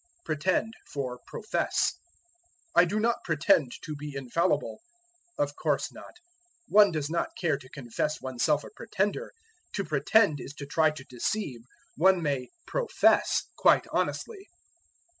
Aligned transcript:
Pretend 0.25 0.73
for 0.87 1.19
Profess. 1.27 1.93
"I 2.75 2.85
do 2.85 2.99
not 2.99 3.17
pretend 3.23 3.71
to 3.83 3.95
be 3.95 4.15
infallible." 4.15 4.79
Of 5.37 5.55
course 5.55 5.91
not; 5.93 6.15
one 6.67 6.91
does 6.91 7.07
not 7.07 7.35
care 7.39 7.55
to 7.59 7.69
confess 7.69 8.19
oneself 8.19 8.63
a 8.63 8.71
pretender. 8.75 9.31
To 9.73 9.83
pretend 9.85 10.39
is 10.41 10.55
to 10.55 10.65
try 10.65 10.89
to 10.89 11.03
deceive; 11.03 11.61
one 11.97 12.19
may 12.23 12.49
profess 12.65 13.43
quite 13.59 13.85
honestly. 13.91 14.47